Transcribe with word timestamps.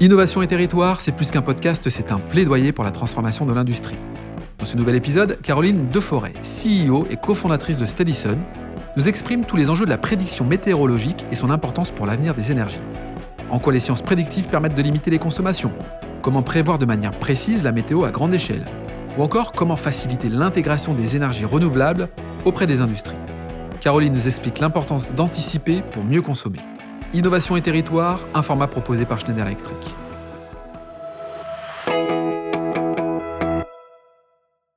Innovation 0.00 0.42
et 0.42 0.48
territoire, 0.48 1.00
c'est 1.00 1.12
plus 1.12 1.30
qu'un 1.30 1.40
podcast, 1.40 1.88
c'est 1.88 2.10
un 2.10 2.18
plaidoyer 2.18 2.72
pour 2.72 2.82
la 2.82 2.90
transformation 2.90 3.46
de 3.46 3.54
l'industrie. 3.54 3.96
Dans 4.58 4.64
ce 4.64 4.76
nouvel 4.76 4.96
épisode, 4.96 5.38
Caroline 5.40 5.88
Deforêt, 5.88 6.32
CEO 6.42 7.06
et 7.10 7.16
cofondatrice 7.16 7.76
de 7.76 7.86
Steadison, 7.86 8.38
nous 8.96 9.08
exprime 9.08 9.44
tous 9.44 9.56
les 9.56 9.70
enjeux 9.70 9.84
de 9.84 9.90
la 9.90 9.98
prédiction 9.98 10.44
météorologique 10.44 11.24
et 11.30 11.36
son 11.36 11.48
importance 11.48 11.92
pour 11.92 12.06
l'avenir 12.06 12.34
des 12.34 12.50
énergies. 12.50 12.80
En 13.50 13.60
quoi 13.60 13.72
les 13.72 13.78
sciences 13.78 14.02
prédictives 14.02 14.48
permettent 14.48 14.74
de 14.74 14.82
limiter 14.82 15.12
les 15.12 15.20
consommations? 15.20 15.70
Comment 16.22 16.42
prévoir 16.42 16.78
de 16.78 16.86
manière 16.86 17.16
précise 17.16 17.62
la 17.62 17.70
météo 17.70 18.04
à 18.04 18.10
grande 18.10 18.34
échelle? 18.34 18.66
Ou 19.16 19.22
encore 19.22 19.52
comment 19.52 19.76
faciliter 19.76 20.28
l'intégration 20.28 20.92
des 20.92 21.14
énergies 21.14 21.44
renouvelables 21.44 22.08
auprès 22.44 22.66
des 22.66 22.80
industries? 22.80 23.14
Caroline 23.80 24.12
nous 24.12 24.26
explique 24.26 24.58
l'importance 24.58 25.12
d'anticiper 25.12 25.82
pour 25.92 26.02
mieux 26.02 26.22
consommer. 26.22 26.58
Innovation 27.14 27.56
et 27.56 27.62
territoire, 27.62 28.18
un 28.34 28.42
format 28.42 28.66
proposé 28.66 29.04
par 29.04 29.20
Schneider 29.20 29.46
Electric. 29.46 29.78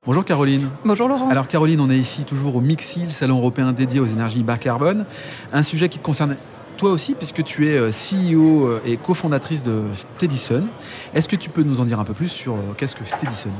Bonjour 0.06 0.24
Caroline. 0.24 0.68
Bonjour 0.84 1.08
Laurent. 1.08 1.28
Alors 1.30 1.48
Caroline, 1.48 1.80
on 1.80 1.90
est 1.90 1.98
ici 1.98 2.22
toujours 2.22 2.54
au 2.54 2.60
Mixil, 2.60 3.06
le 3.06 3.10
salon 3.10 3.38
européen 3.38 3.72
dédié 3.72 3.98
aux 3.98 4.06
énergies 4.06 4.44
bas 4.44 4.56
carbone. 4.56 5.04
Un 5.52 5.64
sujet 5.64 5.88
qui 5.88 5.98
te 5.98 6.04
concerne 6.04 6.36
toi 6.76 6.92
aussi 6.92 7.14
puisque 7.14 7.42
tu 7.42 7.70
es 7.70 7.76
euh, 7.76 7.90
CEO 7.90 8.78
et 8.86 8.98
cofondatrice 8.98 9.64
de 9.64 9.82
Steadison. 9.96 10.68
Est-ce 11.14 11.28
que 11.28 11.34
tu 11.34 11.50
peux 11.50 11.64
nous 11.64 11.80
en 11.80 11.84
dire 11.86 11.98
un 11.98 12.04
peu 12.04 12.14
plus 12.14 12.28
sur 12.28 12.54
euh, 12.54 12.60
qu'est-ce 12.76 12.94
que 12.94 13.04
Steadison 13.04 13.50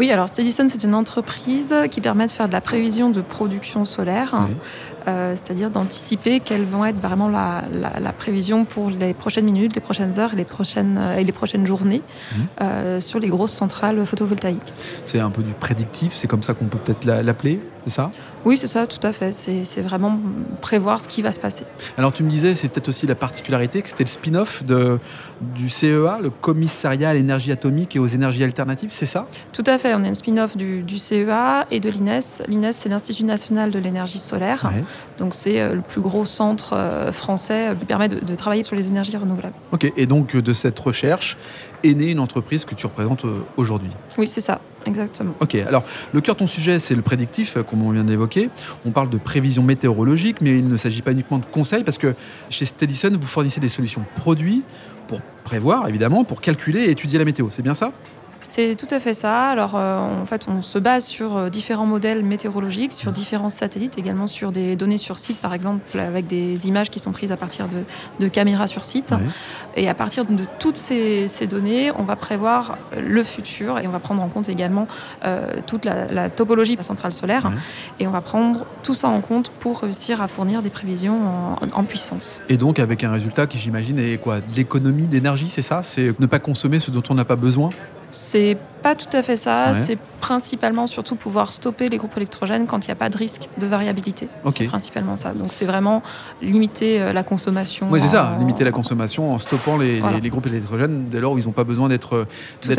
oui, 0.00 0.10
alors 0.10 0.30
Steadison, 0.30 0.66
c'est 0.66 0.82
une 0.82 0.94
entreprise 0.94 1.74
qui 1.90 2.00
permet 2.00 2.24
de 2.24 2.30
faire 2.30 2.48
de 2.48 2.54
la 2.54 2.62
prévision 2.62 3.10
de 3.10 3.20
production 3.20 3.84
solaire, 3.84 4.48
euh, 5.06 5.34
c'est-à-dire 5.34 5.68
d'anticiper 5.68 6.40
quelles 6.40 6.64
vont 6.64 6.86
être 6.86 6.98
vraiment 6.98 7.28
la, 7.28 8.12
prévision 8.16 8.64
pour 8.64 8.88
les 8.88 9.12
prochaines 9.12 9.44
minutes, 9.44 9.74
les 9.74 9.82
prochaines 9.82 10.18
heures 10.18 10.32
et 10.32 10.36
les 10.36 10.46
prochaines, 10.46 10.98
et 11.18 11.22
les 11.22 11.32
prochaines 11.32 11.66
journées 11.66 12.00
mhm. 12.32 12.46
euh, 12.62 13.00
sur 13.02 13.18
les 13.18 13.28
grosses 13.28 13.52
centrales 13.52 14.06
photovoltaïques. 14.06 14.72
C'est 15.04 15.20
un 15.20 15.28
peu 15.28 15.42
du 15.42 15.52
prédictif, 15.52 16.14
c'est 16.14 16.26
comme 16.26 16.42
ça 16.42 16.54
qu'on 16.54 16.64
peut 16.64 16.78
peut-être 16.78 17.04
l'appeler, 17.04 17.60
c'est 17.84 17.92
ça? 17.92 18.10
Oui, 18.44 18.56
c'est 18.56 18.66
ça, 18.66 18.86
tout 18.86 19.04
à 19.06 19.12
fait. 19.12 19.32
C'est 19.32 19.82
vraiment 19.82 20.18
prévoir 20.60 21.00
ce 21.00 21.08
qui 21.08 21.22
va 21.22 21.32
se 21.32 21.40
passer. 21.40 21.64
Alors 21.98 22.12
tu 22.12 22.22
me 22.22 22.30
disais, 22.30 22.54
c'est 22.54 22.68
peut-être 22.68 22.88
aussi 22.88 23.06
la 23.06 23.14
particularité 23.14 23.82
que 23.82 23.88
c'était 23.88 24.04
le 24.04 24.08
spin-off 24.08 24.62
du 25.40 25.68
CEA, 25.68 26.18
le 26.20 26.30
commissariat 26.30 27.10
à 27.10 27.14
l'énergie 27.14 27.52
atomique 27.52 27.96
et 27.96 27.98
aux 27.98 28.06
énergies 28.06 28.44
alternatives, 28.44 28.90
c'est 28.92 29.06
ça? 29.06 29.26
Tout 29.52 29.64
à 29.66 29.78
fait 29.78 29.94
on 29.94 30.04
est 30.04 30.08
un 30.08 30.14
spin-off 30.14 30.56
du, 30.56 30.98
CEA 30.98 31.66
et 31.70 31.80
de 31.80 31.90
l'INES. 31.90 32.20
L'INES, 32.48 32.72
c'est 32.72 32.88
l'Institut 32.88 33.24
national 33.24 33.70
de 33.70 33.78
l'énergie 33.78 34.18
solaire. 34.18 34.70
Donc, 35.18 35.34
c'est 35.34 35.60
euh, 35.60 35.74
le 35.74 35.80
plus 35.80 36.00
gros 36.00 36.24
centre 36.24 36.74
euh, 36.74 37.12
français 37.12 37.70
euh, 37.70 37.74
qui 37.74 37.84
permet 37.84 38.08
de, 38.08 38.34
travailler 38.34 38.62
sur 38.62 38.76
les 38.76 38.88
énergies 38.88 39.16
renouvelables. 39.16 39.54
Ok, 39.72 39.92
et 39.96 40.06
donc 40.06 40.36
de 40.36 40.52
cette 40.52 40.78
recherche 40.78 41.36
est 41.82 41.94
née 41.94 42.10
une 42.10 42.20
entreprise 42.20 42.64
que 42.64 42.74
tu 42.74 42.86
représentes 42.86 43.24
aujourd'hui 43.56 43.90
Oui, 44.18 44.26
c'est 44.28 44.40
ça. 44.40 44.60
Exactement. 44.86 45.34
Ok, 45.40 45.54
alors 45.56 45.84
le 46.12 46.20
cœur 46.20 46.34
de 46.34 46.40
ton 46.40 46.46
sujet, 46.46 46.78
c'est 46.78 46.94
le 46.94 47.02
prédictif, 47.02 47.58
comme 47.68 47.82
on 47.82 47.90
vient 47.90 48.04
d'évoquer. 48.04 48.48
On 48.86 48.90
parle 48.90 49.10
de 49.10 49.18
prévision 49.18 49.62
météorologique, 49.62 50.40
mais 50.40 50.58
il 50.58 50.68
ne 50.68 50.76
s'agit 50.76 51.02
pas 51.02 51.12
uniquement 51.12 51.38
de 51.38 51.44
conseils, 51.44 51.84
parce 51.84 51.98
que 51.98 52.14
chez 52.48 52.64
Steadison, 52.64 53.10
vous 53.10 53.26
fournissez 53.26 53.60
des 53.60 53.68
solutions 53.68 54.04
produits 54.16 54.62
pour 55.06 55.20
prévoir, 55.44 55.88
évidemment, 55.88 56.24
pour 56.24 56.40
calculer 56.40 56.84
et 56.84 56.90
étudier 56.90 57.18
la 57.18 57.24
météo. 57.24 57.48
C'est 57.50 57.62
bien 57.62 57.74
ça? 57.74 57.92
C'est 58.40 58.74
tout 58.74 58.86
à 58.90 59.00
fait 59.00 59.14
ça. 59.14 59.48
Alors, 59.48 59.72
euh, 59.74 60.00
en 60.00 60.24
fait, 60.24 60.46
on 60.48 60.62
se 60.62 60.78
base 60.78 61.04
sur 61.04 61.36
euh, 61.36 61.50
différents 61.50 61.86
modèles 61.86 62.24
météorologiques, 62.24 62.92
sur 62.92 63.12
différents 63.12 63.50
satellites, 63.50 63.98
également 63.98 64.26
sur 64.26 64.50
des 64.50 64.76
données 64.76 64.98
sur 64.98 65.18
site, 65.18 65.38
par 65.38 65.52
exemple, 65.52 65.98
avec 65.98 66.26
des 66.26 66.66
images 66.66 66.90
qui 66.90 66.98
sont 66.98 67.12
prises 67.12 67.32
à 67.32 67.36
partir 67.36 67.66
de, 68.18 68.28
caméras 68.28 68.66
sur 68.66 68.84
site. 68.84 69.12
Et 69.76 69.88
à 69.88 69.94
partir 69.94 70.24
de 70.24 70.44
toutes 70.58 70.76
ces, 70.76 71.28
données, 71.48 71.90
on 71.98 72.02
va 72.02 72.16
prévoir 72.16 72.78
le 72.96 73.22
futur 73.22 73.78
et 73.78 73.86
on 73.86 73.90
va 73.90 73.98
prendre 73.98 74.22
en 74.22 74.28
compte 74.28 74.48
également 74.48 74.86
euh, 75.24 75.60
toute 75.66 75.84
la, 75.84 76.30
topologie 76.30 76.72
de 76.72 76.78
la 76.78 76.84
centrale 76.84 77.12
solaire. 77.12 77.50
Et 77.98 78.06
on 78.06 78.10
va 78.10 78.20
prendre 78.20 78.66
tout 78.82 78.94
ça 78.94 79.08
en 79.08 79.20
compte 79.20 79.50
pour 79.50 79.80
réussir 79.80 80.22
à 80.22 80.28
fournir 80.28 80.62
des 80.62 80.70
prévisions 80.70 81.18
en, 81.72 81.84
puissance. 81.84 82.40
Et 82.48 82.56
donc, 82.56 82.78
avec 82.78 83.02
un 83.04 83.10
résultat 83.10 83.46
qui, 83.46 83.58
j'imagine, 83.58 83.98
est 83.98 84.18
quoi? 84.18 84.38
L'économie 84.56 85.06
d'énergie, 85.06 85.48
c'est 85.48 85.62
ça? 85.62 85.82
C'est 85.82 86.18
ne 86.20 86.26
pas 86.26 86.38
consommer 86.38 86.78
ce 86.78 86.90
dont 86.90 87.02
on 87.08 87.14
n'a 87.14 87.24
pas 87.24 87.36
besoin? 87.36 87.70
C'est 88.10 88.56
pas 88.82 88.94
tout 88.94 89.14
à 89.14 89.22
fait 89.22 89.36
ça. 89.36 89.74
C'est 89.74 89.98
principalement 90.20 90.86
surtout 90.86 91.16
pouvoir 91.16 91.52
stopper 91.52 91.88
les 91.88 91.96
groupes 91.96 92.16
électrogènes 92.16 92.66
quand 92.66 92.84
il 92.86 92.88
n'y 92.88 92.92
a 92.92 92.96
pas 92.96 93.08
de 93.08 93.16
risque 93.16 93.48
de 93.58 93.66
variabilité. 93.66 94.28
C'est 94.56 94.64
principalement 94.64 95.16
ça. 95.16 95.32
Donc 95.32 95.52
c'est 95.52 95.66
vraiment 95.66 96.02
limiter 96.42 97.00
euh, 97.00 97.12
la 97.12 97.22
consommation. 97.22 97.88
Oui, 97.90 98.00
c'est 98.00 98.08
ça, 98.08 98.36
limiter 98.38 98.64
la 98.64 98.72
consommation 98.72 99.32
en 99.32 99.38
stoppant 99.38 99.76
les, 99.76 100.00
groupes 100.30 100.46
électrogènes 100.46 101.08
dès 101.10 101.20
lors 101.20 101.32
où 101.32 101.38
ils 101.38 101.46
n'ont 101.46 101.52
pas 101.52 101.64
besoin 101.64 101.88
d'être 101.88 102.26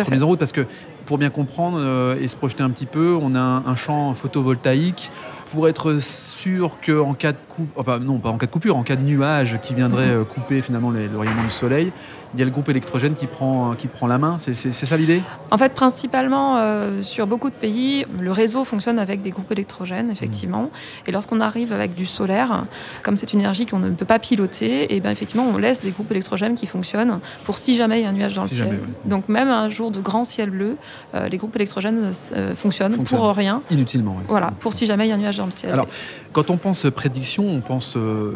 mis 0.10 0.22
en 0.22 0.28
route. 0.28 0.40
Parce 0.40 0.52
que 0.52 0.66
pour 1.06 1.18
bien 1.18 1.30
comprendre 1.30 1.78
euh, 1.80 2.20
et 2.20 2.28
se 2.28 2.36
projeter 2.36 2.64
un 2.64 2.70
petit 2.70 2.86
peu, 2.86 3.18
on 3.22 3.36
a 3.36 3.40
un 3.40 3.76
champ 3.76 4.14
photovoltaïque 4.14 5.12
pour 5.52 5.68
être 5.68 6.02
sûr 6.02 6.78
qu'en 6.86 7.14
cas 7.14 7.34
de 7.34 7.38
coupure, 7.50 8.00
non 8.00 8.20
pas 8.20 8.30
en 8.30 8.38
cas 8.38 8.46
de 8.46 8.52
coupure, 8.52 8.78
en 8.78 8.84
cas 8.84 8.96
de 8.96 9.04
nuage 9.04 9.60
qui 9.62 9.74
viendrait 9.74 10.08
mhm. 10.08 10.22
euh, 10.22 10.24
couper 10.24 10.62
finalement 10.62 10.92
le 10.92 11.10
rayonnement 11.18 11.44
du 11.44 11.52
soleil, 11.52 11.92
il 12.34 12.40
y 12.40 12.42
a 12.42 12.46
le 12.46 12.52
groupe 12.52 12.70
électrogène 12.70 13.16
qui 13.16 13.28
prend, 13.28 13.76
qui 13.76 13.88
prend 13.88 14.08
la 14.08 14.18
main. 14.18 14.40
C'est 14.42 14.74
ça 14.74 14.98
l'idée? 14.98 15.22
En 15.52 15.58
fait, 15.58 15.74
principalement 15.74 16.58
euh, 16.58 17.02
sur 17.02 17.28
beaucoup 17.28 17.50
de 17.50 17.56
pays, 17.56 18.06
le 18.20 18.32
réseau 18.32 18.64
fonctionne 18.64 19.00
avec 19.00 19.22
des 19.22 19.32
groupes 19.32 19.52
électrogènes, 19.52 20.10
effectivement. 20.10 20.64
Mhm. 20.64 20.70
Et 21.08 21.12
lorsqu'on 21.12 21.42
arrive 21.42 21.74
avec 21.74 21.94
du 21.96 22.06
solaire, 22.06 22.66
comme 23.04 23.18
c'est 23.18 23.34
une 23.34 23.40
énergie 23.40 23.66
qu'on 23.66 23.80
ne 23.80 23.90
peut 23.90 24.06
pas 24.06 24.20
piloter, 24.20 24.84
et 24.84 24.96
eh 24.96 25.00
bien 25.00 25.12
effectivement, 25.12 25.46
on 25.54 25.58
laisse 25.58 25.82
des 25.82 25.92
groupes 25.92 26.12
électrogènes 26.12 26.56
qui 26.56 26.68
fonctionnent 26.68 27.20
pour 27.44 27.58
si 27.58 27.76
jamais 27.76 28.00
il 28.00 28.04
y 28.04 28.06
a 28.06 28.10
un 28.10 28.14
nuage 28.14 28.36
dans 28.36 28.44
le 28.44 28.50
ciel. 28.50 28.80
Donc 29.06 29.28
même 29.28 29.50
un 29.50 29.70
jour 29.70 29.92
de 29.92 30.00
grand 30.00 30.24
ciel 30.24 30.50
bleu, 30.50 30.78
euh, 31.16 31.28
les 31.28 31.38
groupes 31.38 31.56
électrogènes 31.56 32.12
fonctionnent, 32.56 33.04
pour 33.04 33.30
rien. 33.36 33.62
Inutilement. 33.70 34.18
Voilà, 34.28 34.52
pour 34.60 34.74
si 34.74 34.86
jamais 34.86 35.08
il 35.08 35.10
y 35.10 35.12
a 35.12 35.16
un 35.16 35.18
nuage 35.18 35.42
alors, 35.72 35.88
quand 36.34 36.50
on 36.50 36.58
pense 36.58 36.86
prédiction, 36.96 37.48
on 37.48 37.62
pense, 37.62 37.96
euh, 37.96 38.34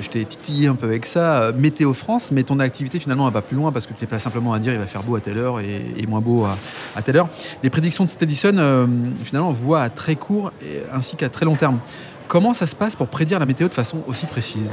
je 0.00 0.08
t'ai 0.08 0.24
titillé 0.24 0.68
un 0.68 0.74
peu 0.74 0.86
avec 0.86 1.06
ça, 1.06 1.42
euh, 1.42 1.52
Météo 1.56 1.92
France, 1.92 2.30
mais 2.32 2.42
ton 2.42 2.58
activité 2.58 2.98
finalement 2.98 3.26
va 3.30 3.42
plus 3.42 3.56
loin 3.56 3.72
parce 3.72 3.86
que 3.86 3.92
tu 3.94 4.02
n'es 4.02 4.08
pas 4.08 4.18
simplement 4.18 4.52
à 4.52 4.58
dire 4.58 4.72
il 4.72 4.78
va 4.78 4.86
faire 4.86 5.02
beau 5.02 5.16
à 5.16 5.20
telle 5.20 5.38
heure 5.38 5.60
et, 5.60 6.06
moins 6.08 6.20
beau 6.20 6.46
à, 6.96 7.02
telle 7.02 7.16
heure. 7.16 7.28
Les 7.62 7.70
prédictions 7.70 8.04
de 8.04 8.10
Steadison, 8.10 8.56
euh, 8.56 8.86
finalement, 9.24 9.52
voit 9.52 9.82
à 9.82 9.90
très 9.90 10.16
court 10.16 10.52
ainsi 10.92 11.16
qu'à 11.16 11.28
très 11.28 11.44
long 11.44 11.56
terme. 11.56 11.78
Comment 12.28 12.54
ça 12.54 12.66
se 12.66 12.74
passe 12.74 12.94
pour 12.94 13.08
prédire 13.08 13.38
la 13.38 13.46
météo 13.46 13.68
de 13.68 13.72
façon 13.72 14.02
aussi 14.06 14.26
précise? 14.26 14.68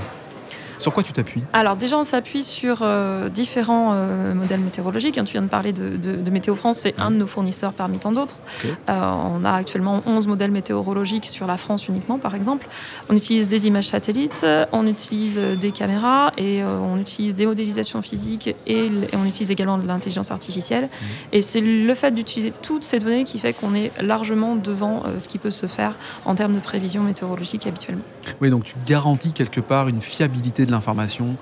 Sur 0.80 0.94
quoi 0.94 1.04
tu 1.04 1.14
t'appuies 1.14 1.44
Alors 1.54 1.76
déjà, 1.76 1.98
on 1.98 2.04
s'appuie 2.04 2.44
sur 2.44 2.80
euh, 2.82 3.30
différents 3.30 3.92
euh, 3.94 4.34
modèles 4.34 4.60
météorologiques. 4.60 5.18
Hein, 5.18 5.24
tu 5.24 5.34
viens 5.34 5.42
de 5.42 5.48
parler 5.48 5.74
de, 5.74 6.30
Météo 6.30 6.56
France, 6.56 6.80
c'est 6.80 7.00
un 7.00 7.12
de 7.12 7.16
nos 7.16 7.28
fournisseurs 7.28 7.72
parmi 7.72 7.98
tant 7.98 8.12
d'autres. 8.12 8.38
Euh, 8.66 8.70
on 8.90 9.46
a 9.46 9.54
actuellement 9.54 10.04
11 10.06 10.28
modèles 10.28 10.52
météorologiques 10.52 11.26
sur 11.26 11.48
la 11.48 11.56
France 11.56 11.88
uniquement, 11.88 12.18
par 12.18 12.36
exemple. 12.36 12.68
On 13.10 13.16
utilise 13.16 13.48
des 13.48 13.68
images 13.68 13.88
satellites, 13.88 14.46
on 14.74 14.86
utilise 14.86 15.38
des 15.38 15.72
caméras 15.72 16.34
et 16.38 16.62
on 16.64 17.00
utilise 17.00 17.36
des 17.36 17.46
modélisations 17.46 18.02
physiques 18.02 18.54
et, 18.68 18.92
on 19.14 19.26
utilise 19.26 19.52
également 19.52 19.78
de 19.78 19.88
l'intelligence 19.88 20.32
artificielle. 20.32 20.86
Mmh. 20.86 21.06
Et 21.32 21.42
c'est 21.42 21.62
le 21.62 21.96
fait 21.96 22.12
d'utiliser 22.12 22.52
toutes 22.62 22.84
ces 22.84 23.00
données 23.00 23.24
qui 23.24 23.40
fait 23.40 23.54
qu'on 23.54 23.74
est 23.76 23.92
largement 24.02 24.56
devant 24.56 25.04
ce 25.18 25.28
qui 25.28 25.38
peut 25.38 25.52
se 25.52 25.68
faire 25.68 25.96
en 26.26 26.36
termes 26.36 26.54
de 26.54 26.60
prévision 26.60 27.02
météorologique 27.02 27.66
habituellement. 27.66 28.04
Oui, 28.42 28.50
donc 28.50 28.64
tu 28.64 28.76
garantis 28.86 29.32
quelque 29.32 29.62
part 29.62 29.88
une 29.88 30.02
fiabilité 30.02 30.66
de 30.66 30.72
l'information 30.72 31.36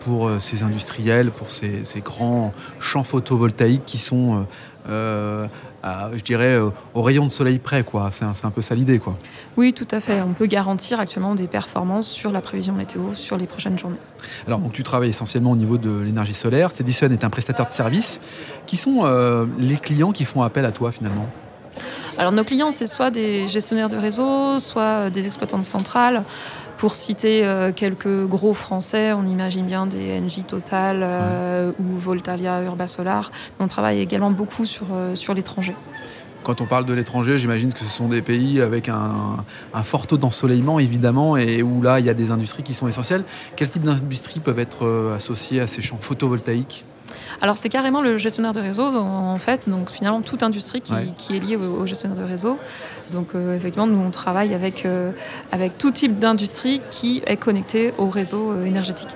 pour 0.00 0.28
euh, 0.28 0.38
ces 0.38 0.62
industriels, 0.62 1.30
pour 1.30 1.50
ces, 1.50 1.82
grands 2.04 2.52
champs 2.80 3.02
photovoltaïques 3.02 3.84
qui 3.86 3.98
sont, 3.98 4.46
euh, 4.88 5.48
euh, 5.84 6.10
je 6.14 6.22
dirais, 6.22 6.58
au 6.94 7.02
rayon 7.02 7.26
de 7.26 7.32
soleil 7.32 7.58
près. 7.58 7.82
quoi. 7.82 8.10
C'est 8.12 8.24
un, 8.24 8.50
peu 8.50 8.62
ça 8.62 8.74
l'idée. 8.74 8.98
quoi. 8.98 9.16
Oui, 9.56 9.72
tout 9.72 9.88
à 9.90 10.00
fait. 10.00 10.20
On 10.20 10.32
peut 10.32 10.46
garantir 10.46 11.00
actuellement 11.00 11.34
des 11.34 11.48
performances 11.48 12.08
sur 12.08 12.30
la 12.30 12.40
prévision 12.40 12.74
météo 12.74 13.14
sur 13.14 13.36
les 13.36 13.46
prochaines 13.46 13.78
journées. 13.78 13.98
Alors, 14.46 14.60
donc, 14.60 14.72
tu 14.72 14.82
travailles 14.82 15.10
essentiellement 15.10 15.52
au 15.52 15.56
niveau 15.56 15.78
de 15.78 16.00
l'énergie 16.00 16.34
solaire. 16.34 16.70
Cedison 16.70 17.10
est 17.10 17.24
un 17.24 17.30
prestataire 17.30 17.66
de 17.66 17.72
services. 17.72 18.20
Qui 18.66 18.76
sont 18.76 19.04
les 19.58 19.76
clients 19.76 20.12
qui 20.12 20.24
font 20.24 20.42
appel 20.42 20.64
à 20.64 20.72
toi 20.72 20.92
finalement? 20.92 21.28
Alors 22.18 22.32
nos 22.32 22.44
clients, 22.44 22.70
c'est 22.70 22.86
soit 22.86 23.10
des 23.10 23.46
gestionnaires 23.46 23.88
de 23.88 23.96
réseau, 23.96 24.58
soit 24.58 25.10
des 25.10 25.26
exploitants 25.26 25.58
de 25.58 25.64
centrales. 25.64 26.24
Pour 26.78 26.94
citer 26.94 27.44
euh, 27.44 27.72
quelques 27.72 28.26
gros 28.26 28.52
français, 28.52 29.12
on 29.12 29.26
imagine 29.26 29.64
bien 29.64 29.86
des 29.86 30.20
NJ 30.20 30.44
Total 30.46 31.00
euh, 31.02 31.72
ou 31.78 31.98
Voltalia 31.98 32.62
Urba 32.62 32.86
Solar. 32.86 33.30
On 33.58 33.68
travaille 33.68 34.00
également 34.00 34.30
beaucoup 34.30 34.66
sur, 34.66 34.86
euh, 34.92 35.16
sur 35.16 35.32
l'étranger. 35.32 35.74
Quand 36.42 36.60
on 36.60 36.66
parle 36.66 36.84
de 36.84 36.92
l'étranger, 36.92 37.38
j'imagine 37.38 37.72
que 37.72 37.80
ce 37.80 37.86
sont 37.86 38.08
des 38.08 38.22
pays 38.22 38.60
avec 38.60 38.88
un, 38.88 39.44
un 39.74 39.82
fort 39.82 40.06
taux 40.06 40.18
d'ensoleillement, 40.18 40.78
évidemment, 40.78 41.36
et 41.36 41.62
où 41.62 41.82
là, 41.82 41.98
il 41.98 42.06
y 42.06 42.10
a 42.10 42.14
des 42.14 42.30
industries 42.30 42.62
qui 42.62 42.74
sont 42.74 42.86
essentielles. 42.86 43.24
Quel 43.56 43.68
type 43.68 43.82
d'industries 43.82 44.40
peuvent 44.40 44.60
être 44.60 45.12
associées 45.16 45.60
à 45.60 45.66
ces 45.66 45.82
champs 45.82 45.98
photovoltaïques? 45.98 46.84
Alors 47.40 47.56
c'est 47.56 47.68
carrément 47.68 48.02
le 48.02 48.16
gestionnaire 48.16 48.52
de 48.52 48.60
réseau 48.60 48.84
en 48.84 49.36
fait, 49.36 49.68
donc 49.68 49.90
finalement 49.90 50.22
toute 50.22 50.42
industrie 50.42 50.80
qui, 50.80 51.36
est 51.36 51.40
liée 51.40 51.56
au, 51.56 51.86
gestionnaire 51.86 52.18
de 52.18 52.24
réseau. 52.24 52.58
Donc 53.12 53.28
euh, 53.34 53.56
effectivement 53.56 53.86
nous 53.86 53.98
on 53.98 54.10
travaille 54.10 54.54
avec, 54.54 54.84
euh, 54.86 55.12
avec 55.52 55.78
tout 55.78 55.90
type 55.90 56.18
d'industrie 56.18 56.80
qui 56.90 57.22
est 57.26 57.36
connectée 57.36 57.92
au 57.98 58.08
réseau 58.08 58.52
euh, 58.52 58.64
énergétique. 58.64 59.08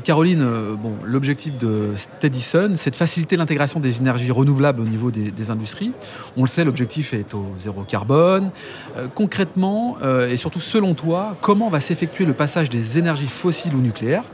Caroline, 0.00 0.42
euh, 0.42 0.74
l'objectif 1.04 1.56
de 1.58 1.92
Steadison, 1.96 2.72
c'est 2.76 2.90
de 2.90 2.96
faciliter 2.96 3.36
l'intégration 3.36 3.80
des 3.80 3.98
énergies 3.98 4.30
renouvelables 4.30 4.80
au 4.80 4.84
niveau 4.84 5.10
des, 5.10 5.50
industries. 5.50 5.92
On 6.36 6.42
le 6.42 6.48
sait, 6.48 6.64
l'objectif 6.64 7.12
est 7.12 7.34
au 7.34 7.46
zéro 7.58 7.82
carbone. 7.82 8.50
Euh, 8.96 9.06
concrètement, 9.14 9.98
et 10.28 10.36
surtout 10.36 10.60
selon 10.60 10.94
toi, 10.94 11.36
comment 11.40 11.68
va 11.68 11.80
s'effectuer 11.80 12.24
le 12.24 12.32
passage 12.32 12.68
des 12.70 12.98
énergies 12.98 13.28
fossiles 13.28 13.74
ou 13.74 13.80
nucléaires 13.80 14.24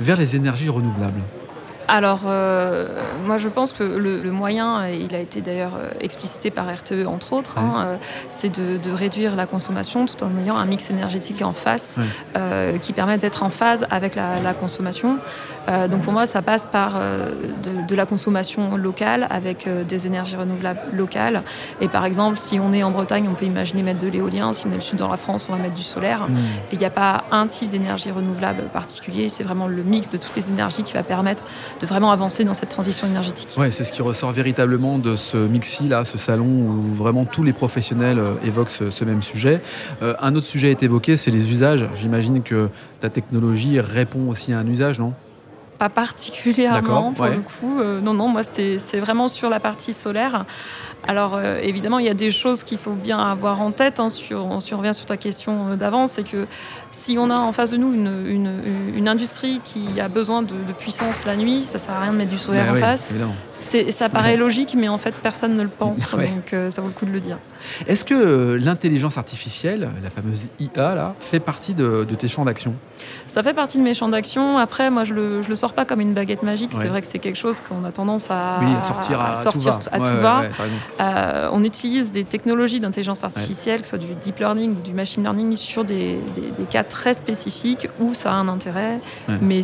vers 0.00 0.16
les 0.16 0.36
énergies 0.36 0.68
renouvelables? 0.68 1.20
Alors, 1.88 2.20
euh, 2.26 2.86
moi, 3.26 3.38
je 3.38 3.48
pense 3.48 3.72
que 3.72 3.82
le, 3.82 4.30
moyen, 4.30 4.86
il 4.88 5.14
a 5.14 5.20
été 5.20 5.40
d'ailleurs 5.40 5.72
euh, 5.78 5.90
explicité 6.00 6.50
par 6.50 6.66
RTE, 6.66 7.06
entre 7.06 7.32
autres, 7.32 7.56
hein, 7.58 7.86
euh, 7.86 7.96
c'est 8.28 8.50
de, 8.50 8.78
réduire 8.92 9.36
la 9.36 9.46
consommation 9.46 10.06
tout 10.06 10.22
en 10.22 10.30
ayant 10.42 10.56
un 10.56 10.64
mix 10.64 10.90
énergétique 10.90 11.42
en 11.42 11.52
face 11.52 11.98
qui 12.82 12.92
permet 12.92 13.18
d'être 13.18 13.42
en 13.42 13.50
phase 13.50 13.86
avec 13.90 14.14
la, 14.14 14.54
consommation. 14.58 15.18
donc, 15.68 16.02
pour 16.02 16.12
moi, 16.12 16.26
ça 16.26 16.42
passe 16.42 16.66
par 16.66 16.94
de, 17.88 17.94
la 17.94 18.06
consommation 18.06 18.76
locale 18.76 19.26
avec 19.30 19.68
des 19.86 20.06
énergies 20.06 20.36
renouvelables 20.36 20.80
locales. 20.92 21.42
Et 21.80 21.88
par 21.88 22.04
exemple, 22.04 22.38
si 22.38 22.58
on 22.58 22.72
est 22.72 22.82
en 22.82 22.90
Bretagne, 22.90 23.28
on 23.30 23.34
peut 23.34 23.46
imaginer 23.46 23.82
mettre 23.82 24.00
de 24.00 24.08
l'éolien. 24.08 24.52
Si 24.52 24.66
on 24.66 24.72
est 24.72 24.76
le 24.76 24.80
sud 24.80 24.98
dans 24.98 25.10
la 25.10 25.16
France, 25.16 25.46
on 25.48 25.52
va 25.52 25.58
mettre 25.58 25.74
du 25.74 25.82
solaire. 25.82 26.28
Hmm. 26.28 26.36
Et 26.70 26.74
il 26.74 26.78
n'y 26.78 26.84
a 26.84 26.90
pas 26.90 27.24
un 27.30 27.46
type 27.46 27.70
d'énergie 27.70 28.10
renouvelable 28.10 28.62
particulier. 28.72 29.28
C'est 29.28 29.44
vraiment 29.44 29.68
le 29.68 29.82
mix 29.82 30.08
de 30.08 30.16
toutes 30.16 30.34
les 30.34 30.48
énergies 30.48 30.82
qui 30.82 30.94
va 30.94 31.02
permettre 31.02 31.44
de 31.80 31.86
vraiment 31.86 32.10
avancer 32.10 32.44
dans 32.44 32.54
cette 32.54 32.68
transition 32.68 33.06
énergétique. 33.06 33.48
Ouais, 33.56 33.70
c'est 33.70 33.84
ce 33.84 33.92
qui 33.92 34.02
ressort 34.02 34.32
véritablement 34.32 34.98
de 34.98 35.16
ce 35.16 35.36
mixi 35.36 35.88
là, 35.88 36.04
ce 36.04 36.18
salon 36.18 36.46
où 36.46 36.92
vraiment 36.92 37.24
tous 37.24 37.42
les 37.42 37.52
professionnels 37.52 38.18
euh, 38.18 38.34
évoquent 38.44 38.70
ce, 38.70 39.04
même 39.04 39.22
sujet. 39.22 39.60
Euh, 40.02 40.14
un 40.20 40.34
autre 40.34 40.46
sujet 40.46 40.70
est 40.70 40.82
évoqué, 40.82 41.16
c'est 41.16 41.30
les 41.30 41.50
usages. 41.50 41.86
J'imagine 41.94 42.42
que 42.42 42.68
ta 43.00 43.10
technologie 43.10 43.80
répond 43.80 44.28
aussi 44.28 44.52
à 44.52 44.58
un 44.58 44.66
usage, 44.66 44.98
non? 44.98 45.14
Pas 45.78 45.88
particulièrement 45.88 47.12
pour 47.12 47.26
le 47.26 47.36
coup. 47.36 47.80
Euh, 47.80 48.00
non, 48.00 48.12
non, 48.12 48.28
moi 48.28 48.42
c'est 48.42 48.98
vraiment 48.98 49.28
sur 49.28 49.48
la 49.48 49.60
partie 49.60 49.92
solaire. 49.92 50.44
Alors 51.06 51.40
évidemment, 51.62 51.98
il 51.98 52.06
y 52.06 52.10
a 52.10 52.14
des 52.14 52.30
choses 52.30 52.64
qu'il 52.64 52.78
faut 52.78 52.92
bien 52.92 53.18
avoir 53.18 53.62
en 53.62 53.70
tête. 53.70 54.00
Hein, 54.00 54.10
sur, 54.10 54.44
on, 54.44 54.58
revient 54.58 54.94
sur 54.94 55.06
ta 55.06 55.16
question 55.16 55.74
d'avant, 55.76 56.06
c'est 56.06 56.24
que 56.24 56.46
si 56.90 57.16
on 57.18 57.30
a 57.30 57.36
en 57.36 57.52
face 57.52 57.70
de 57.70 57.76
nous 57.76 57.92
une, 57.92 59.08
industrie 59.08 59.60
qui 59.64 60.00
a 60.00 60.08
besoin 60.08 60.42
de, 60.42 60.54
puissance 60.78 61.24
la 61.24 61.36
nuit, 61.36 61.64
ça 61.64 61.78
sert 61.78 61.94
à 61.94 62.00
rien 62.00 62.12
de 62.12 62.18
mettre 62.18 62.30
du 62.30 62.38
solaire 62.38 62.72
bah 62.72 62.78
en 62.78 62.80
face. 62.80 63.12
Ça 63.60 64.08
paraît 64.08 64.36
logique, 64.36 64.74
mais 64.76 64.88
en 64.88 64.98
fait, 64.98 65.14
personne 65.14 65.56
ne 65.56 65.62
le 65.62 65.68
pense. 65.78 66.12
Donc, 66.12 66.52
euh, 66.52 66.70
ça 66.70 66.82
vaut 66.82 66.88
le 66.88 66.94
coup 66.94 67.06
de 67.06 67.10
le 67.10 67.20
dire. 67.20 67.38
Est-ce 67.86 68.04
que 68.04 68.14
euh, 68.14 68.58
l'intelligence 68.58 69.18
artificielle, 69.18 69.88
la 70.02 70.10
fameuse 70.10 70.48
IA, 70.60 70.94
là, 70.94 71.14
fait 71.20 71.40
partie 71.40 71.74
de, 71.74 72.04
tes 72.18 72.28
champs 72.28 72.44
d'action? 72.44 72.74
Ça 73.26 73.42
fait 73.42 73.54
partie 73.54 73.78
de 73.78 73.82
mes 73.82 73.94
champs 73.94 74.08
d'action. 74.08 74.58
Après, 74.58 74.90
moi, 74.90 75.04
je 75.04 75.14
le, 75.14 75.40
le 75.40 75.54
sors 75.54 75.72
pas 75.72 75.84
comme 75.84 76.00
une 76.00 76.14
baguette 76.14 76.42
magique. 76.42 76.70
C'est 76.72 76.88
vrai 76.88 77.00
que 77.00 77.06
c'est 77.06 77.18
quelque 77.18 77.38
chose 77.38 77.60
qu'on 77.60 77.84
a 77.84 77.90
tendance 77.90 78.30
à, 78.30 78.60
sortir 78.84 79.20
à, 79.20 79.34
tout 79.98 80.04
va. 80.20 80.42
Euh, 81.00 81.48
on 81.52 81.62
utilise 81.64 82.10
des 82.12 82.24
technologies 82.24 82.80
d'intelligence 82.80 83.22
artificielle, 83.22 83.80
que 83.80 83.86
ce 83.86 83.90
soit 83.90 83.98
du 83.98 84.14
deep 84.14 84.38
learning 84.38 84.72
ou 84.72 84.80
du 84.80 84.92
machine 84.92 85.22
learning, 85.22 85.54
sur 85.56 85.84
des, 85.84 86.18
des, 86.36 86.64
cas 86.64 86.84
très 86.84 87.14
spécifiques 87.14 87.88
où 88.00 88.14
ça 88.14 88.32
a 88.32 88.34
un 88.34 88.48
intérêt. 88.48 88.98
Mais 89.40 89.60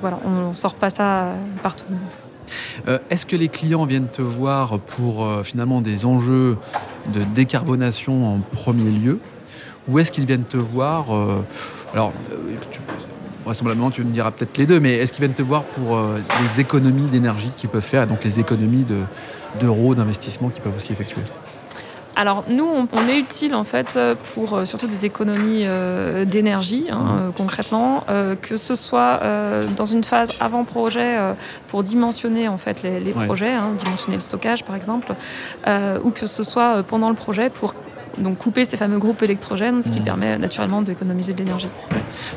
voilà, 0.00 0.18
on 0.24 0.50
ne 0.50 0.54
sort 0.54 0.74
pas 0.74 0.90
ça 0.90 1.34
partout. 1.62 1.84
Euh, 2.88 2.98
est-ce 3.10 3.26
que 3.26 3.36
les 3.36 3.48
clients 3.48 3.84
viennent 3.84 4.08
te 4.08 4.22
voir 4.22 4.78
pour 4.78 5.24
euh, 5.24 5.42
finalement 5.42 5.80
des 5.80 6.04
enjeux 6.04 6.56
de 7.14 7.20
décarbonation 7.34 8.34
en 8.34 8.40
premier 8.40 8.90
lieu? 8.90 9.18
Ou 9.88 9.98
est-ce 9.98 10.12
qu'ils 10.12 10.26
viennent 10.26 10.44
te 10.44 10.56
voir 10.56 11.14
euh, 11.14 11.42
Alors, 11.94 12.12
vraisemblablement, 13.44 13.90
tu 13.90 14.04
me 14.04 14.12
diras 14.12 14.30
peut-être 14.30 14.56
les 14.58 14.66
deux, 14.66 14.80
mais 14.80 14.94
est-ce 14.94 15.12
qu'ils 15.12 15.24
viennent 15.24 15.34
te 15.34 15.42
voir 15.42 15.64
pour 15.64 15.98
les 15.98 16.60
économies 16.60 17.06
d'énergie 17.06 17.50
qu'ils 17.56 17.70
peuvent 17.70 17.82
faire 17.82 18.04
et 18.04 18.06
donc 18.06 18.22
les 18.22 18.38
économies 18.38 18.84
d'euros 19.58 19.94
d'investissement 19.94 20.48
qu'ils 20.50 20.62
peuvent 20.62 20.76
aussi 20.76 20.92
effectuer 20.92 21.22
alors 22.16 22.44
nous, 22.50 22.66
on, 22.66 23.08
est 23.08 23.18
utile 23.18 23.54
en 23.54 23.64
fait 23.64 23.98
pour 24.34 24.54
euh, 24.54 24.64
surtout 24.66 24.86
des 24.86 25.06
économies 25.06 25.62
euh, 25.64 26.24
d'énergie, 26.24 26.88
hein, 26.90 26.96
mmh. 26.96 27.18
euh, 27.18 27.30
concrètement, 27.34 28.04
que 28.42 28.56
ce 28.56 28.74
soit 28.74 29.20
dans 29.76 29.86
une 29.86 30.04
phase 30.04 30.30
avant 30.40 30.64
projet 30.64 31.16
pour 31.68 31.82
dimensionner 31.82 32.48
en 32.48 32.58
fait 32.58 32.82
les, 32.82 33.12
projets, 33.12 33.52
hein, 33.52 33.70
dimensionner 33.78 34.16
le 34.16 34.20
stockage 34.20 34.64
par 34.64 34.76
exemple, 34.76 35.14
ou 36.04 36.10
que 36.10 36.26
ce 36.26 36.42
soit 36.42 36.82
pendant 36.82 37.08
le 37.08 37.14
projet 37.14 37.48
pour 37.48 37.74
donc 38.18 38.38
couper 38.38 38.64
ces 38.64 38.76
fameux 38.76 38.98
groupes 38.98 39.22
électrogènes, 39.22 39.82
ce 39.82 39.90
qui 39.90 40.00
mmh. 40.00 40.04
permet 40.04 40.38
naturellement 40.38 40.82
d'économiser 40.82 41.32
de 41.32 41.38
l'énergie. 41.38 41.68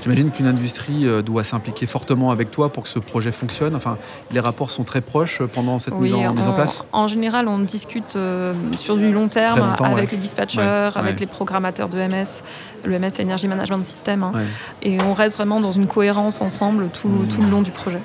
J'imagine 0.02 0.32
qu'une 0.32 0.48
industrie 0.48 1.06
euh, 1.08 1.22
doit 1.22 1.44
s'impliquer 1.44 1.86
fortement 1.86 2.32
avec 2.32 2.52
toi 2.52 2.72
pour 2.72 2.84
que 2.84 2.90
ce 2.90 3.00
projet 3.00 3.32
fonctionne. 3.32 3.76
Enfin, 3.76 3.98
les 4.32 4.40
rapports 4.40 4.72
sont 4.72 4.84
très 4.84 5.02
proches 5.02 5.42
euh, 5.42 5.48
pendant 5.48 5.80
cette 5.80 5.96
mise, 5.96 6.14
en, 6.14 6.34
place? 6.54 6.86
En 6.92 7.08
général, 7.08 7.48
on 7.48 7.60
discute 7.60 8.16
euh, 8.16 8.54
sur 8.78 8.98
du 8.98 9.12
long 9.12 9.28
terme 9.28 9.76
avec 9.84 10.12
les 10.12 10.18
dispatchers, 10.18 10.92
avec 10.96 11.20
les 11.20 11.26
programmateurs 11.26 11.90
de 11.90 11.98
MS. 11.98 12.44
Le 12.86 13.00
MS, 13.00 13.12
c'est 13.14 13.24
Energy 13.24 13.48
Management 13.48 13.84
System. 13.84 14.24
Hein. 14.24 14.34
Et 14.82 15.02
on 15.02 15.14
reste 15.14 15.38
vraiment 15.38 15.62
dans 15.62 15.72
une 15.72 15.88
cohérence 15.88 16.42
ensemble 16.42 16.90
tout, 16.90 17.08
mmh. 17.08 17.28
tout 17.30 17.42
le 17.42 17.50
long 17.50 17.62
du 17.62 17.72
projet. 17.72 18.00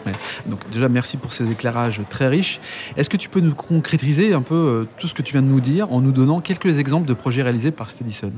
Donc 0.46 0.60
déjà, 0.70 0.88
merci 0.88 1.16
pour 1.16 1.32
ces 1.32 1.50
éclairages 1.50 2.00
très 2.08 2.28
riches. 2.28 2.60
Est-ce 2.96 3.10
que 3.10 3.16
tu 3.16 3.28
peux 3.28 3.40
nous 3.40 3.54
concrétiser 3.54 4.32
un 4.32 4.42
peu 4.42 4.86
tout 4.98 5.08
ce 5.08 5.14
que 5.14 5.22
tu 5.22 5.32
viens 5.32 5.42
de 5.42 5.48
nous 5.48 5.60
dire 5.60 5.92
en 5.92 6.00
nous 6.00 6.12
donnant 6.12 6.40
quelques 6.40 6.78
exemples 6.78 7.08
de 7.08 7.14
projets 7.14 7.42
réalisés 7.42 7.57
par 7.70 7.90
Steadison 7.90 8.32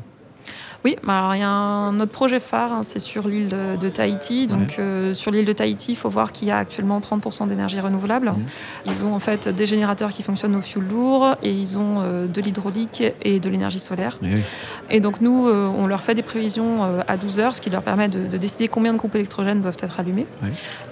oui, 0.84 0.96
bah, 1.04 1.18
alors 1.18 1.34
il 1.34 1.40
y 1.40 1.44
a 1.44 1.50
un 1.50 2.00
autre 2.00 2.12
projet 2.12 2.40
phare, 2.40 2.72
hein, 2.72 2.82
c'est 2.82 3.00
sur 3.00 3.28
l'île 3.28 3.48
de, 3.48 3.88
Tahiti. 3.88 4.46
Donc 4.46 4.78
euh, 4.78 5.12
sur 5.12 5.30
l'île 5.30 5.44
de 5.44 5.52
Tahiti, 5.52 5.92
il 5.92 5.96
faut 5.96 6.08
voir 6.08 6.32
qu'il 6.32 6.48
y 6.48 6.50
a 6.50 6.56
actuellement 6.56 7.00
30% 7.00 7.48
d'énergie 7.48 7.80
renouvelable. 7.80 8.28
Mhm. 8.30 8.44
Ils 8.86 9.04
ont 9.04 9.14
en 9.14 9.20
fait 9.20 9.48
des 9.48 9.66
générateurs 9.66 10.10
qui 10.10 10.22
fonctionnent 10.22 10.56
au 10.56 10.62
fioul 10.62 10.84
lourd 10.88 11.36
et 11.42 11.50
ils 11.50 11.78
ont 11.78 11.96
euh, 11.98 12.26
de 12.26 12.40
l'hydraulique 12.40 13.02
et 13.22 13.40
de 13.40 13.50
l'énergie 13.50 13.78
solaire. 13.78 14.18
Et, 14.88 15.00
donc 15.00 15.20
nous, 15.20 15.48
euh, 15.48 15.66
on 15.66 15.86
leur 15.86 16.00
fait 16.00 16.14
des 16.14 16.22
prévisions 16.22 17.02
à 17.06 17.16
12 17.16 17.40
heures, 17.40 17.54
ce 17.54 17.60
qui 17.60 17.68
leur 17.68 17.82
permet 17.82 18.08
de, 18.08 18.36
décider 18.38 18.68
combien 18.68 18.92
de 18.92 18.98
groupes 18.98 19.14
électrogènes 19.14 19.60
doivent 19.60 19.76
être 19.82 20.00
allumés 20.00 20.26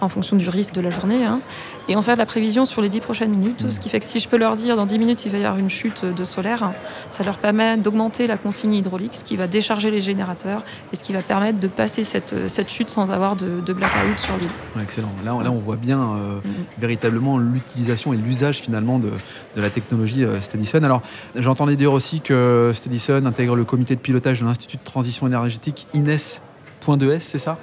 en 0.01 0.09
fonction 0.09 0.37
du 0.37 0.49
risque 0.49 0.75
de 0.75 0.81
la 0.83 0.91
journée. 0.91 1.25
Hein. 1.25 1.41
Et 1.89 1.97
on 1.97 2.03
fait 2.03 2.17
la 2.17 2.27
prévision 2.27 2.67
sur 2.67 2.83
les 2.83 2.91
10 2.91 3.01
prochaines 3.01 3.31
minutes, 3.31 3.71
ce 3.71 3.81
qui 3.81 3.89
fait 3.89 3.99
que 3.99 4.05
si 4.05 4.21
je 4.21 4.29
peux 4.29 4.37
leur 4.37 4.57
dire 4.57 4.77
dans 4.77 4.85
10 4.85 4.99
minutes 4.99 5.25
il 5.25 5.33
va 5.33 5.39
y 5.39 5.45
avoir 5.45 5.59
une 5.59 5.71
chute 5.71 6.05
de 6.05 6.25
solaire, 6.25 6.71
ça 7.11 7.25
leur 7.25 7.39
permet 7.39 7.79
d'augmenter 7.79 8.27
la 8.27 8.37
consigne 8.37 8.75
hydraulique, 8.75 9.13
ce 9.15 9.25
qui 9.25 9.37
va 9.37 9.47
décharger 9.47 9.91
les 9.91 10.03
générateurs 10.03 10.63
et 10.93 10.97
ce 10.97 11.03
qui 11.03 11.15
va 11.15 11.23
permettre 11.23 11.61
de 11.61 11.69
passer 11.69 12.05
cette, 12.05 12.49
cette 12.49 12.69
chute 12.69 12.91
sans 12.91 13.11
avoir 13.11 13.37
de, 13.37 13.61
de 13.65 13.73
blackout 13.73 14.19
sur 14.19 14.37
l'île. 14.37 14.83
excellent. 14.83 15.13
Là, 15.25 15.33
là, 15.43 15.51
on 15.51 15.59
voit 15.59 15.77
bien 15.77 16.01
euh, 16.01 16.39
mm-hmm. 16.41 16.81
véritablement 16.81 17.39
l'utilisation 17.39 18.13
et 18.13 18.17
l'usage 18.17 18.59
finalement 18.59 18.99
de, 18.99 19.11
de, 19.57 19.61
la 19.63 19.71
technologie 19.71 20.25
euh, 20.25 20.41
Steadison. 20.43 20.83
Alors, 20.83 21.03
j'entendais 21.37 21.77
dire 21.77 21.93
aussi 21.93 22.21
que 22.21 22.73
Steadison 22.75 23.25
intègre 23.25 23.57
le 23.57 23.65
comité 23.65 23.95
de 23.97 24.01
pilotage 24.01 24.41
de 24.41 24.47
l'Institut 24.47 24.77
de 24.77 24.85
transition 24.85 25.27
énergétique 25.27 25.87
INES.2S, 25.95 27.21
c'est 27.21 27.39
ça? 27.39 27.59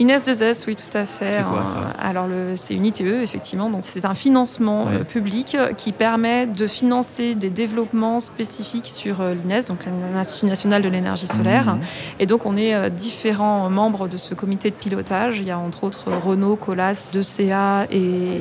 Inès 0.00 0.24
2S, 0.24 0.64
oui, 0.66 0.76
tout 0.76 0.96
à 0.96 1.04
fait. 1.04 1.30
C'est 1.30 1.42
quoi, 1.42 1.66
ça 1.66 1.90
Alors, 2.00 2.24
c'est 2.56 2.72
une 2.72 2.86
ITE, 2.86 3.02
effectivement. 3.02 3.68
Donc, 3.68 3.82
c'est 3.82 4.06
un 4.06 4.14
financement 4.14 4.86
euh, 4.88 5.04
public 5.04 5.58
qui 5.76 5.92
permet 5.92 6.46
de 6.46 6.66
financer 6.66 7.34
des 7.34 7.50
développements 7.50 8.18
spécifiques 8.18 8.86
sur 8.86 9.20
euh, 9.20 9.34
l'INES, 9.34 9.64
donc 9.68 9.80
l'Institut 10.14 10.46
national 10.46 10.80
de 10.80 10.88
l'énergie 10.88 11.26
solaire. 11.26 11.74
Mhm. 11.74 11.80
Et 12.18 12.24
donc, 12.24 12.46
on 12.46 12.56
est 12.56 12.74
euh, 12.74 12.88
différents 12.88 13.68
membres 13.68 14.08
de 14.08 14.16
ce 14.16 14.32
comité 14.32 14.70
de 14.70 14.74
pilotage. 14.74 15.38
Il 15.38 15.46
y 15.46 15.50
a 15.50 15.58
entre 15.58 15.84
autres 15.84 16.10
Renault, 16.10 16.56
Colas, 16.56 17.10
2CA 17.12 17.86
et, 17.90 18.40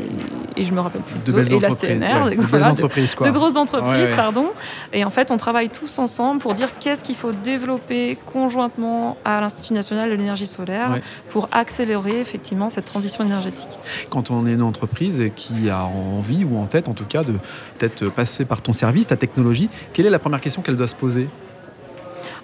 et 0.56 0.64
je 0.64 0.74
me 0.74 0.80
rappelle 0.80 1.02
plus 1.02 1.34
de 1.34 1.40
et 1.40 1.60
la 1.60 1.70
CNR. 1.72 2.30
de, 2.30 2.36
grosses 2.36 2.64
entreprises, 2.64 3.16
quoi. 3.16 3.28
de 3.28 3.34
grosses 3.34 3.58
entreprises, 3.58 4.16
pardon. 4.16 4.48
Et 4.94 5.04
en 5.04 5.10
fait, 5.10 5.30
on 5.30 5.36
travaille 5.36 5.68
tous 5.68 6.00
ensemble 6.00 6.40
pour 6.40 6.54
dire 6.54 6.80
qu'est-ce 6.80 7.04
qu'il 7.04 7.16
faut 7.16 7.34
développer 7.34 8.18
conjointement 8.26 9.18
à 9.26 9.42
l'Institut 9.42 9.74
national 9.74 10.10
de 10.10 10.16
l'énergie 10.16 10.48
solaire 10.48 11.00
pour 11.30 11.49
accélérer 11.52 12.20
effectivement 12.20 12.70
cette 12.70 12.86
transition 12.86 13.24
énergétique. 13.24 13.70
Quand 14.10 14.32
on 14.32 14.46
est 14.48 14.54
une 14.54 14.62
entreprise 14.62 15.32
qui 15.36 15.70
a 15.70 15.86
envie 15.86 16.44
ou 16.44 16.58
en 16.58 16.66
tête 16.66 16.88
en 16.88 16.94
tout 16.94 17.06
cas 17.06 17.24
de 17.24 17.34
peut-être 17.78 18.10
passer 18.10 18.46
par 18.46 18.62
ton 18.62 18.74
service, 18.74 19.08
ta 19.08 19.18
technologie, 19.18 19.70
quelle 19.94 20.06
est 20.06 20.12
la 20.12 20.20
première 20.20 20.42
question 20.42 20.62
qu'elle 20.62 20.78
doit 20.78 20.88
se 20.88 20.96
poser? 20.96 21.28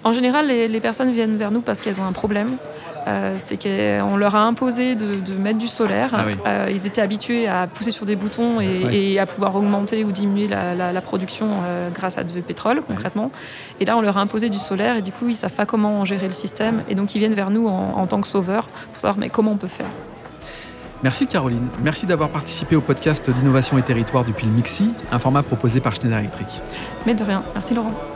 En 0.06 0.12
général, 0.12 0.46
les, 0.46 0.80
personnes 0.80 1.10
viennent 1.10 1.36
vers 1.36 1.50
nous 1.50 1.62
parce 1.62 1.80
qu'elles 1.80 2.00
ont 2.00 2.06
un 2.06 2.12
problème. 2.12 2.58
Euh, 3.08 3.36
c'est 3.44 3.60
qu'on 3.60 4.16
leur 4.16 4.36
a 4.36 4.42
imposé 4.44 4.94
de, 4.94 5.34
mettre 5.34 5.58
du 5.58 5.66
solaire. 5.66 6.10
Ah 6.12 6.24
euh, 6.46 6.70
ils 6.70 6.86
étaient 6.86 7.00
habitués 7.00 7.48
à 7.48 7.66
pousser 7.66 7.90
sur 7.90 8.06
des 8.06 8.14
boutons 8.14 8.60
et, 8.60 9.18
à 9.18 9.26
pouvoir 9.26 9.56
augmenter 9.56 10.04
ou 10.04 10.12
diminuer 10.12 10.46
la, 10.46 11.00
production 11.00 11.48
euh, 11.64 11.90
grâce 11.90 12.18
à 12.18 12.22
du 12.24 12.40
pétrole, 12.40 12.82
concrètement. 12.86 13.32
Et 13.80 13.84
là, 13.84 13.96
on 13.96 14.00
leur 14.00 14.16
a 14.16 14.20
imposé 14.20 14.48
du 14.48 14.60
solaire 14.60 14.96
et 14.96 15.02
du 15.02 15.10
coup, 15.10 15.24
ils 15.24 15.32
ne 15.32 15.34
savent 15.34 15.52
pas 15.52 15.66
comment 15.66 16.04
gérer 16.04 16.28
le 16.28 16.34
système. 16.34 16.84
Et 16.88 16.94
donc, 16.94 17.16
ils 17.16 17.18
viennent 17.18 17.34
vers 17.34 17.50
nous 17.50 17.66
en, 17.66 17.94
en 17.96 18.06
tant 18.06 18.20
que 18.20 18.28
sauveurs 18.28 18.68
pour 18.92 19.00
savoir 19.00 19.18
mais 19.18 19.28
comment 19.28 19.50
on 19.52 19.56
peut 19.56 19.66
faire. 19.66 19.90
Merci 21.02 21.26
Caroline. 21.26 21.66
Merci 21.82 22.06
d'avoir 22.06 22.28
participé 22.30 22.76
au 22.76 22.80
podcast 22.80 23.28
d'innovation 23.28 23.76
et 23.76 23.82
territoire 23.82 24.24
depuis 24.24 24.46
le 24.46 24.52
Mixi, 24.52 24.92
un 25.10 25.18
format 25.18 25.42
proposé 25.42 25.80
par 25.80 25.96
Schneider 25.96 26.20
Electric. 26.20 26.48
Mais 27.06 27.14
de 27.14 27.24
rien. 27.24 27.42
Merci 27.54 27.74
Laurent. 27.74 28.15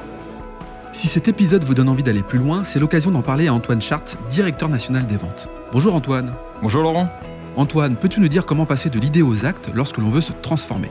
Si 0.93 1.07
cet 1.07 1.29
épisode 1.29 1.63
vous 1.63 1.75
donne 1.75 1.89
envie 1.89 2.03
d'aller 2.03 2.23
plus 2.23 2.39
loin, 2.39 2.65
c'est 2.65 2.81
l'occasion 2.81 3.13
d'en 3.13 3.23
parler 3.23 3.47
à 3.47 3.55
Antoine 3.55 3.81
Chart, 3.81 4.05
directeur 4.29 4.69
national 4.69 5.07
des 5.07 5.17
ventes. 5.17 5.49
Bonjour 5.73 5.95
Antoine. 5.95 6.33
Bonjour 6.63 6.83
Laurent. 6.83 7.09
Antoine, 7.57 7.95
peux-tu 7.95 8.21
nous 8.21 8.29
dire 8.29 8.45
comment 8.45 8.67
passer 8.67 8.91
de 8.91 8.99
l'idée 8.99 9.23
aux 9.23 9.47
actes 9.47 9.71
lorsque 9.73 9.99
l'on 9.99 10.11
veut 10.11 10.21
se 10.21 10.33
transformer? 10.43 10.91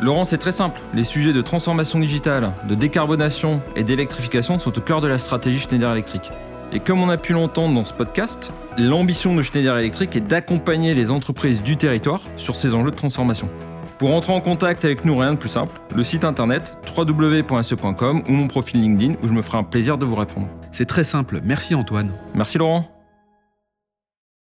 Laurent, 0.00 0.24
c'est 0.24 0.38
très 0.38 0.50
simple. 0.50 0.80
Les 0.94 1.04
sujets 1.04 1.34
de 1.34 1.42
transformation 1.42 1.98
digitale, 2.00 2.52
de 2.66 2.74
décarbonation 2.74 3.60
et 3.76 3.84
d'électrification 3.84 4.58
sont 4.58 4.76
au 4.76 4.80
cœur 4.80 5.02
de 5.02 5.08
la 5.08 5.18
stratégie 5.18 5.58
Schneider 5.58 5.92
Electric. 5.92 6.30
Et 6.72 6.80
comme 6.80 7.02
on 7.02 7.10
a 7.10 7.18
pu 7.18 7.34
l'entendre 7.34 7.74
dans 7.74 7.84
ce 7.84 7.92
podcast, 7.92 8.50
l'ambition 8.78 9.34
de 9.34 9.42
Schneider 9.42 9.76
Electric 9.76 10.16
est 10.16 10.20
d'accompagner 10.20 10.94
les 10.94 11.10
entreprises 11.10 11.62
du 11.62 11.76
territoire 11.76 12.22
sur 12.36 12.56
ces 12.56 12.74
enjeux 12.74 12.90
de 12.90 12.96
transformation. 12.96 13.48
Pour 14.04 14.14
entrer 14.14 14.34
en 14.34 14.42
contact 14.42 14.84
avec 14.84 15.06
nous, 15.06 15.16
rien 15.16 15.32
de 15.32 15.38
plus 15.38 15.48
simple, 15.48 15.80
le 15.96 16.04
site 16.04 16.24
internet 16.24 16.76
www.se.com 16.94 18.24
ou 18.28 18.32
mon 18.32 18.48
profil 18.48 18.82
LinkedIn 18.82 19.14
où 19.22 19.28
je 19.28 19.32
me 19.32 19.40
ferai 19.40 19.56
un 19.56 19.62
plaisir 19.62 19.96
de 19.96 20.04
vous 20.04 20.14
répondre. 20.14 20.46
C'est 20.72 20.84
très 20.84 21.04
simple, 21.04 21.40
merci 21.42 21.74
Antoine. 21.74 22.10
Merci 22.34 22.58
Laurent. 22.58 22.93